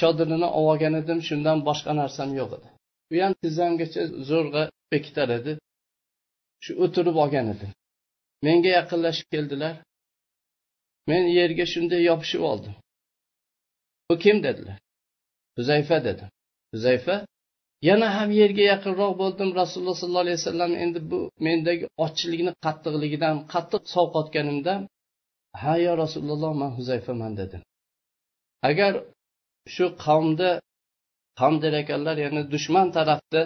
[0.00, 2.68] chodirini olib olgan edim shundan boshqa narsam yo'q edi.
[3.12, 4.62] U ham tizzamgacha zo'rg'a
[4.92, 5.52] bekitar edi.
[6.64, 7.70] Shu o'tirib olgan edim.
[8.46, 9.74] Menga yaqinlashib keldilar.
[11.10, 12.74] Men yerga shunday yopishib oldim.
[14.08, 14.78] Bu kim dedilar?
[15.56, 16.24] Huzayfa dedi
[16.72, 17.26] huzayfa
[17.88, 19.48] yana ham yerga yaqinroq bo'ldim.
[19.60, 24.74] Rasululloh sollallohu alayhi vasallam endi bu mendagi ochlikni qattiqligidan qattiq sovqotganimda
[25.62, 27.62] ha yo rasululloh man huzayfaman dedim.
[28.70, 28.92] Agar
[29.74, 30.50] shu qavmda
[31.40, 33.42] qavm der ekanlar ya'ni dushman tarafda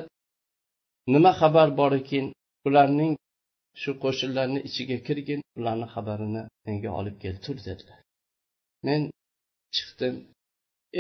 [1.15, 2.27] nima xabar bor ekan
[2.69, 3.13] ularning
[3.83, 7.99] shu qo'shinlarni ichiga kirgin ularni xabarini menga olib kel tur dedilar.
[8.87, 9.01] Men
[9.75, 10.15] chiqdim.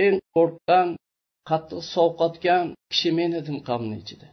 [0.05, 0.89] Eng qo'rqqan
[1.49, 4.27] qattiq sovqotgan kishi men edim qavmni ichida.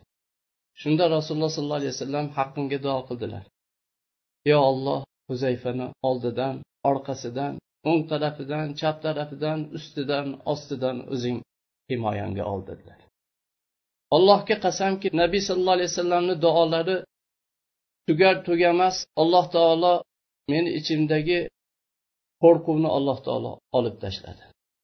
[0.82, 3.44] Shunda rasululloh sollallohu alayhi vasallam haqqimga duo qildilar.
[4.50, 6.56] Yo olloh huzayfani oldidan
[6.90, 7.54] orqasidan
[7.90, 11.38] o'ng tarafidan chap tarafidan ustidan ostidan o'zing
[11.90, 13.00] himoyangga ol dedilar.
[14.16, 16.98] Allohga qasamki nabiy sallallohu alayhi vasallamni duolari
[18.08, 19.94] tugar tugamas alloh taolo
[20.52, 21.40] meni ichimdagi
[22.44, 24.44] qo'rquvni alloh taolo olib tashladi.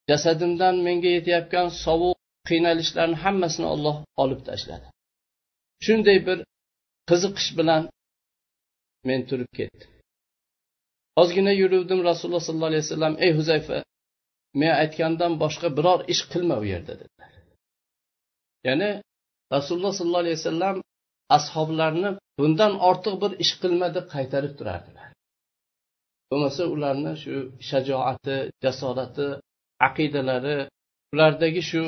[0.09, 2.17] Jasadimdan menga yetayotgan sovuq
[2.49, 4.87] qiynalishlarni hammasini olloh olib tashladi.
[5.85, 6.37] Shunday bir
[7.09, 7.83] qiziqish bilan
[9.09, 9.89] men turib ketdim.
[11.21, 13.77] Ozgina yuruvdim rasululloh sollallohu alayhi vasallam ey huzayfa
[14.59, 17.31] men aytgandan boshqa biror ish qilma u yerda dedilar.
[18.67, 18.89] Ya'ni
[19.55, 20.77] rasululloh sollallohu alayhi vasallam
[21.37, 25.07] ashoblarni bundan ortiq bir ish qilma deb qaytarib turardilar.
[26.29, 27.35] Bo'lmasa ularni shu
[27.69, 29.27] shajoati jasorati
[29.87, 30.57] aqidalari
[31.13, 31.83] ulardagi shu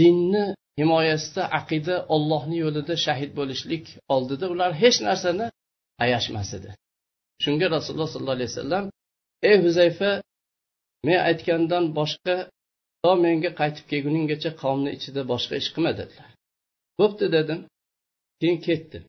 [0.00, 0.44] dinni
[0.80, 5.46] himoyasida aqida ollohni yo'lida shahid bo'lishlik oldida ular hech narsani
[6.04, 6.70] ayashmas edi.
[7.44, 8.84] Shunga rasululloh sollallohu alayhi vasallam
[9.48, 10.10] ey huzayfa
[11.06, 12.36] men aytgandan boshqa
[13.02, 16.30] to menga qaytib kelguninggacha qavmni ichida boshqa ish qilma dedilar.
[17.00, 17.60] Bo'pti dedim.
[18.40, 19.04] Keyin ketdim.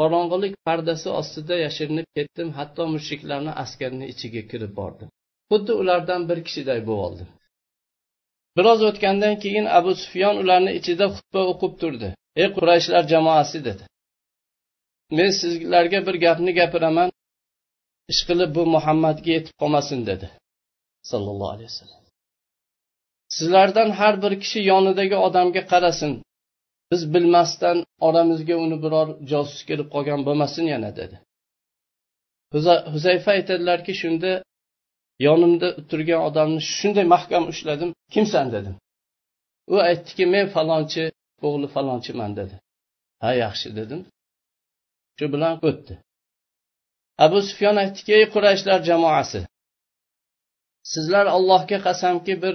[0.00, 2.48] Qorong'ilik pardasi ostida yashirinib ketdim.
[2.58, 5.08] Hatto mushriklarni askarini ichiga kirib bordim.
[5.50, 7.28] Xuddi ulardan bir kishiday bo'lib
[8.58, 12.08] biroz o'tgandan keyin abu sufyon ularni ichida xutba o'qib turdi.
[12.40, 13.84] Ey qurayshlar jamoasi dedi.
[15.16, 17.10] Men sizlarga bir gapni gapiraman
[18.12, 20.26] ishqilib bu muhammadga yetib qolmasin dedi.
[21.10, 22.02] Sallallohu alayhi vasallam.
[23.36, 26.12] Sizlardan har bir kishi yonidagi odamga qarasin.
[26.90, 31.16] Biz bilmasdan oramizga uni biror josus kelib qolgan bo'lmasin yana dedi.
[32.94, 34.30] Huzayfa aytadilarki shunda
[35.26, 38.74] yonimda turgan odamni shunday mahkam ushladim kimsan dedim.
[39.72, 41.04] U aytdiki men falonchi
[41.46, 42.54] o'g'li falonchiman dedi.
[43.22, 44.00] Ha yaxshi dedim.
[45.18, 45.94] Shu bilan o'tdi.
[47.24, 49.40] Abu sufyon aytdiki ey qurayshlar jamoasi
[50.92, 52.54] sizlar allohga qasamki bir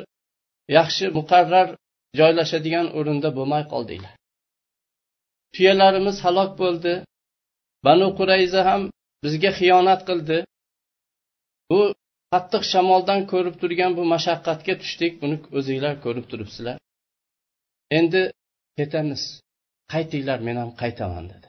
[0.77, 1.67] yaxshi muqarrar
[2.19, 4.13] joylashadigan o'rinda bo'lmay qoldinglar.
[5.53, 6.93] Tuyalarimiz halok bo'ldi
[7.87, 8.81] banu qurayza ham
[9.23, 10.37] bizga xiyonat qildi.
[11.69, 11.81] Bu
[12.33, 15.11] qattiq shamoldan ko'rib turgan bu mashaqqatga tushdik.
[15.21, 16.77] Buni o'zinglar ko'rib turibsizlar.
[17.99, 18.21] Endi
[18.79, 19.23] ketamiz.
[19.93, 21.47] Qaytinglar men ham qaytaman dedi.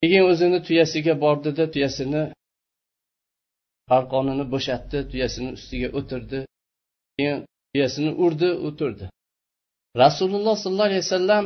[0.00, 2.22] Keyin o'zini tuyasiga bordida tuyasini
[3.96, 6.40] arqonini bo'shatdi tuyasini ustiga o'tirdi.
[7.16, 7.38] Keyin
[7.72, 9.06] tuyasini urdi o'tirdi.
[10.02, 11.44] Rasululloh sollallohu alayhi vasallam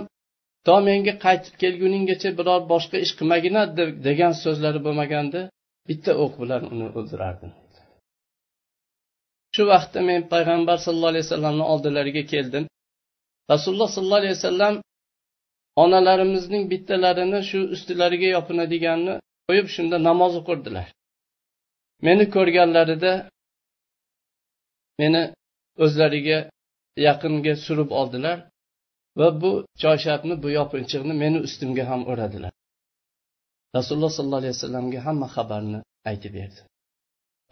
[0.66, 3.62] to menga qaytib kelguninggacha biror boshqa ish qilmagina
[4.08, 5.40] degan so'zlari bo'lmaganda
[5.88, 7.50] bitta o'q bilan uni o'ldirardim.
[9.58, 12.64] Shu vaqtda men payg'ambar sallallohu alayhi vasallamni oldilariga keldim.
[13.52, 14.74] Rasululloh sollallohu alayhi vasallam
[15.82, 19.14] onalarimizning bittalarini shu ustilariga yopinadiganni
[19.46, 20.86] qo'yib shunda namoz o'qirdilar.
[22.06, 23.12] Meni ko'rganlarida
[25.00, 25.22] meni
[25.84, 26.38] o'zlariga
[27.08, 28.38] yaqinga surib oldilar
[29.20, 29.50] va bu
[29.82, 32.52] choyshabni bu yopinchiqni meni ustimga ham o'radilar.
[33.76, 35.78] Rasululloh sollallohu alayhi vasallamga hamma xabarni
[36.10, 36.60] aytib berdi.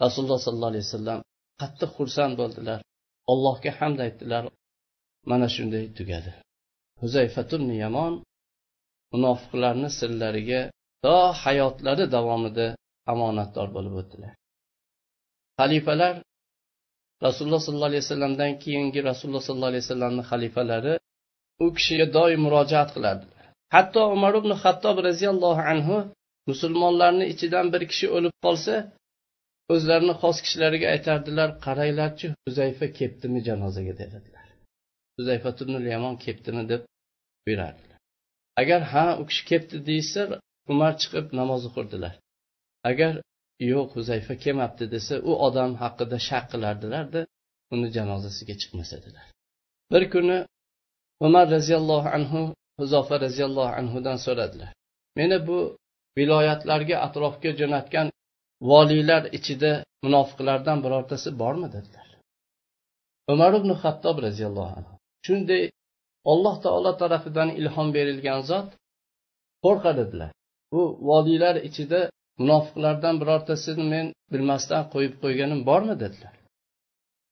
[0.05, 1.21] Rasululloh sollallohu alayhi vasallam
[1.61, 2.81] qattiq xursand bo'ldilar.
[3.33, 4.43] Allohga hamd aytdilar.
[5.31, 6.33] Mana shunday tugadi.
[7.03, 8.13] Huzayfatun yamon
[9.13, 10.61] munofiqlarni sirlariga
[11.05, 12.67] to hayotlari davomida
[13.13, 14.33] omonatdor bo'lib o'tdilar.
[15.59, 16.15] Xalifalar
[17.27, 20.95] rasululloh sollallohu alayhi vasallamdan keyingi rasululloh sollallohu alayhi vasallamni xalifalari
[21.65, 23.45] u kishiga doim murojaat qilardilar.
[23.75, 25.97] Hatto umar ibn hattob roziyallohu anhu
[26.51, 28.75] musulmonlarni ichidan bir kishi o'lib qolsa
[29.75, 34.47] o'zlarini xos kishilariga aytardilar qaranglarchi huzayfa ketdimi janozaga dedilar.
[35.19, 35.51] Huzayfa
[35.95, 36.83] yamon ketdimi deb
[37.45, 37.99] buyurardilar
[38.63, 40.23] agar ha u kishi ketdi deyishsa
[40.73, 42.15] umar chiqib namoz o'qirdilar.
[42.91, 43.13] Agar
[43.73, 47.21] yo'q huzayfa kelmabdi desa u odam haqida shak qilardilarda
[47.75, 49.27] uni janozasiga chiqmas edilar
[49.93, 50.39] bir kuni
[51.27, 52.41] umar roziyallohu anhu
[52.81, 54.71] huzofa roziyallohu anhudan so'radilar.
[55.19, 55.59] Meni bu
[56.19, 58.07] viloyatlarga atrofga jo'natgan
[58.61, 62.09] voliylar ichida munofiqlardan birortasi bormi dedilar.
[63.33, 64.95] Umar ibn hattob roziyallohu anhu.
[65.27, 65.63] Shunday
[66.33, 68.69] alloh taolo tarafidan ilhom berilgan zot
[69.65, 70.31] qo'rqadilar
[70.73, 72.01] bu voliylar ichida
[72.41, 76.35] munofiqlardan birortasini men bilmasdan qo'yib qo'yganim bormi dedilar.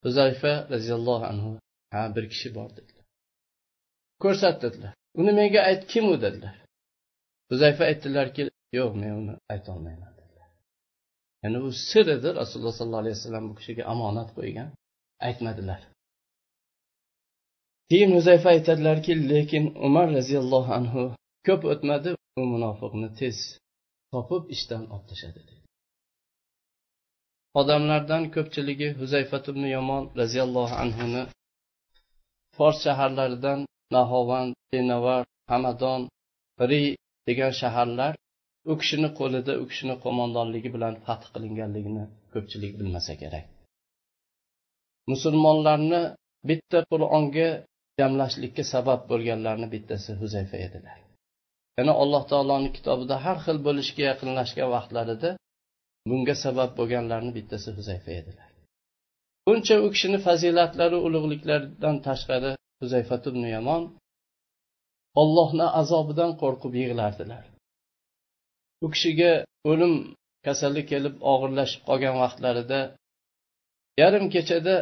[0.04, 1.50] Huzayfa roziyallohu anhu
[1.94, 3.04] ha bir kishi bor dedilar.
[4.22, 6.56] Ko'rsatdilar uni menga ayt kim u dedilar.
[7.50, 8.42] Huzayfa aytdilarki
[8.78, 10.13] yo'q men uni aytolmayman
[11.44, 14.68] ya'ni u sir edi rasululloh sollallohu alayhi vasallam bu kishiga omonat qo'ygan.
[15.28, 15.80] Aytmadilar.
[17.90, 21.02] Keyin muzayfa aytadilarki lekin umar roziyallohu anhu
[21.46, 23.37] ko'p o'tmadi u munofiqni tez
[24.12, 25.40] topib ishdan olib tashladi
[27.61, 31.22] odamlardan ko'pchiligi huzayfat ibn yomon roziyallohu anhuni
[32.57, 33.61] fors shaharlaridan
[33.96, 36.00] nahovand benavar hamadon
[36.70, 36.83] ri
[37.28, 38.12] degan shaharlar
[38.70, 43.46] u kishini qo'lida u kishini qo'mondonligi bilan fath qilinganligini ko'pchilik bilmasa kerak.
[45.12, 46.03] Musulmonlarni
[46.48, 47.48] bitta qur'onga
[48.00, 50.98] jamlashlikka sabab bo'lganlarni bittasi huzayfa edilar.
[51.79, 55.31] Yana alloh taoloni kitobida har xil bo'lishga yaqinlashgan vaqtlarida
[56.11, 58.48] bunga sabab bo'lganlarni bittasi huzayfa edilar.
[59.46, 63.83] Buncha u kishini fazilatlari ulug'liklaridan tashqari huzayfa ibn yomon
[65.22, 67.44] ollohni azobidan qo'rqib yig'lardilar.
[68.85, 69.33] U kishiga
[69.70, 69.94] o'lim
[70.47, 72.81] kasallik kelib og'irlashib qolgan vaqtlarida
[74.03, 74.77] yarim kechada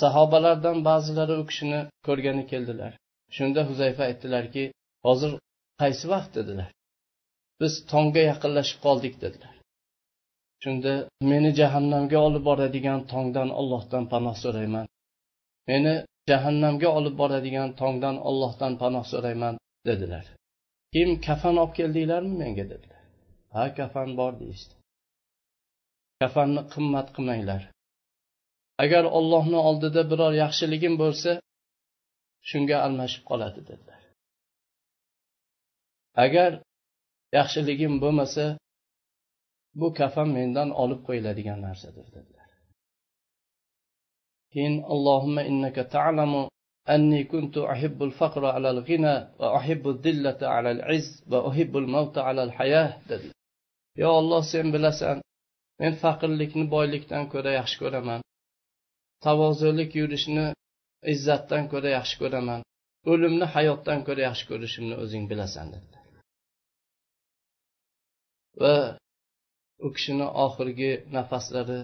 [0.00, 2.92] sahobalardan ba'zilari u kishini ko'rgani keldilar.
[3.36, 4.64] Shunda huzayfa aytdilarki
[5.06, 5.32] hozir
[5.82, 6.30] qaysi vaqt?
[6.38, 6.70] dedilar.
[7.60, 9.54] Biz tongga yaqinlashib qoldik dedilar.
[10.62, 10.92] Shunda
[11.30, 14.86] meni jahannamga olib boradigan tongdan ollohdan panoh so'rayman.
[15.70, 15.94] Meni
[16.30, 19.54] jahannamga olib boradigan tongdan ollohdan panoh so'rayman
[19.88, 20.24] dedilar.
[20.94, 22.64] Kim kafan olib keldinglarmi menga?
[22.72, 22.99] dedilar.
[23.55, 24.75] ha kafan bor deyishdi
[26.21, 27.61] kafanni qimmat qilmanglar
[28.83, 31.31] agar ollohni oldida biror yaxshiligim bo'lsa
[32.49, 34.01] shunga almashib qoladi dedilar
[36.25, 36.51] agar
[37.37, 38.45] yaxshiligim bo'lmasa
[39.79, 42.49] bu kafan mendan olib qo'yiladigan narsadir dedilar
[44.53, 46.43] keyin allohimma innaka ta'lamu
[46.89, 53.29] أني كنت أحب الفقر على الغنى وأحب الذلة على العز وأحب الموت على الحياة dedi
[54.00, 55.16] Yo olloh sen bilasan.
[55.80, 58.20] Men faqirlikni boylikdan ko'ra yaxshi ko'raman.
[59.24, 60.46] Tavozulik yurishni
[61.12, 62.60] izzatdan ko'ra yaxshi ko'raman.
[63.10, 66.00] O'limni hayotdan ko'ra yaxshi ko'rishimni o'zing bilasan dedilar
[68.60, 68.74] va
[69.86, 71.78] u kishini oxirgi nafaslari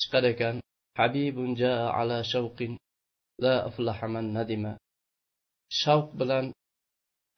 [0.00, 0.56] chiqar ekan.
[0.98, 1.50] Habibun
[2.00, 2.72] ala shavqin
[3.44, 4.72] la aflahaman nadima.
[5.80, 6.46] Shavq bilan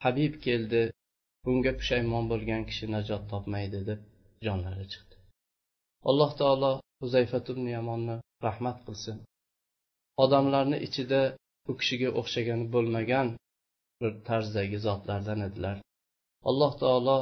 [0.04, 0.83] habib keldi.
[1.44, 4.00] Bunga pushaymon bo'lgan kishi najot topmaydi deb
[4.46, 5.16] jonlari chiqdi.
[6.11, 6.72] Alloh taolo
[7.03, 9.16] huzayfat ibn yamonni rahmat qilsin.
[10.24, 11.20] Odamlarni ichida
[11.70, 13.29] u kishiga o'xshagani bo'lmagan
[14.00, 15.76] bir tarzdagi zotlardan edilar.
[16.50, 17.18] Alloh taolo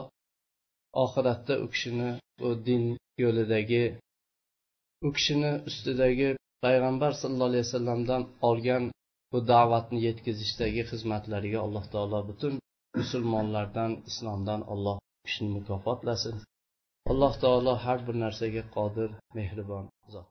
[1.04, 2.84] oxiratda u kishini bu din
[3.24, 3.84] yo'lidagi
[5.06, 6.28] u kishini ustidagi
[6.64, 8.84] payg'ambar sallallohu alayhi vasallamdan olgan
[9.32, 12.54] bu da'vatni yetkazishdagi xizmatlariga alloh taolo butun
[13.00, 16.36] musulmonlardan islomdan alloh kishini mukofotlasin.
[17.12, 19.84] Alloh taolo har bir narsaga qodir mehribon
[20.14, 20.28] zot.